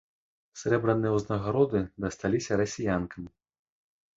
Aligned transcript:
Срэбраныя 0.61 1.11
ўзнагароды 1.17 1.79
дасталіся 2.07 2.59
расіянкам. 2.63 3.23